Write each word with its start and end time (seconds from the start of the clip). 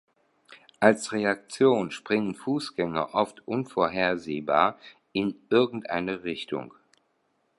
Als 0.79 1.11
Reaktion 1.11 1.91
springen 1.91 2.33
Fußgänger 2.33 3.13
oft 3.13 3.47
unvorhersehbar 3.47 4.79
in 5.13 5.35
irgendeine 5.51 6.23
Richtung. 6.23 6.73